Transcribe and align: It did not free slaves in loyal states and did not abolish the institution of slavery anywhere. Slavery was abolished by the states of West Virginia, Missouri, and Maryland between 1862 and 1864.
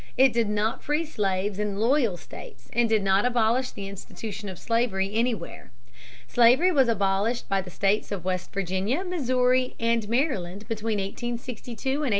It 0.17 0.33
did 0.33 0.49
not 0.49 0.81
free 0.83 1.05
slaves 1.05 1.59
in 1.59 1.77
loyal 1.77 2.17
states 2.17 2.71
and 2.73 2.89
did 2.89 3.03
not 3.03 3.23
abolish 3.23 3.69
the 3.69 3.87
institution 3.87 4.49
of 4.49 4.57
slavery 4.57 5.13
anywhere. 5.13 5.69
Slavery 6.27 6.71
was 6.71 6.87
abolished 6.87 7.47
by 7.47 7.61
the 7.61 7.69
states 7.69 8.11
of 8.11 8.25
West 8.25 8.51
Virginia, 8.51 9.03
Missouri, 9.03 9.75
and 9.79 10.09
Maryland 10.09 10.67
between 10.67 10.97
1862 10.97 11.37
and 11.37 12.01
1864. 12.05 12.09